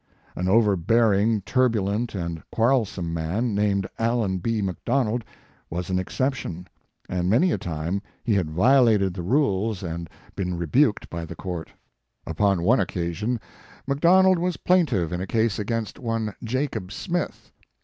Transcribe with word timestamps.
An 0.35 0.47
overbearing, 0.47 1.41
turbulent 1.41 2.15
and 2.15 2.41
quarrelsome 2.51 3.13
man, 3.13 3.53
named 3.53 3.87
Allen 3.99 4.39
B. 4.39 4.59
McDonald, 4.59 5.23
was 5.69 5.91
an 5.91 5.99
exception, 5.99 6.65
and 7.07 7.29
many 7.29 7.51
a 7.51 7.59
time 7.59 8.01
he 8.23 8.33
had 8.33 8.49
violated 8.49 9.13
the 9.13 9.21
rules 9.21 9.77
16 9.81 9.87
Mark 9.91 10.07
Twain 10.07 10.17
and 10.17 10.35
been 10.35 10.57
rebuked 10.57 11.07
by 11.11 11.23
the 11.23 11.35
court. 11.35 11.69
Upon 12.25 12.63
one 12.63 12.79
occasion 12.79 13.39
McDonald 13.85 14.39
was 14.39 14.57
plaintiff 14.57 15.11
in 15.11 15.21
a 15.21 15.27
case 15.27 15.59
against 15.59 15.99
one 15.99 16.33
Jacob 16.43 16.91
Smith. 16.91 17.51